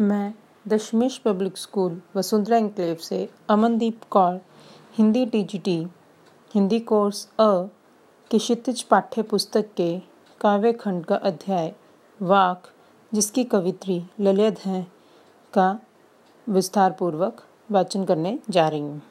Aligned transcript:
मैं 0.00 0.34
दशमेश 0.68 1.18
public 1.18 1.56
school 1.56 2.00
Vasundhara 2.16 2.56
enclave 2.56 2.96
से 2.96 3.28
Amandeep 3.48 4.00
Kaur, 4.10 4.40
Hindi 4.98 5.26
TGT 5.26 5.86
Hindi 6.54 6.78
course 6.80 7.28
अ 7.40 7.50
के 8.30 8.38
क्षितिज 8.38 8.82
पाठ्य 8.82 9.22
पुस्तक 9.22 9.68
के 9.76 9.98
काव्य 10.40 10.72
खंड 10.72 11.04
का 11.04 11.16
अध्याय, 11.16 11.74
वाक, 12.22 12.62
जिसकी 13.14 13.44
कवित्री 13.44 14.02
ललित 14.20 14.58
हैं, 14.58 14.92
का 15.52 15.80
विस्तारपूर्वक 16.48 17.44
वाचन 17.70 18.04
करने 18.04 18.38
जा 18.50 18.68
रही 18.68 18.80
हूँ। 18.80 19.02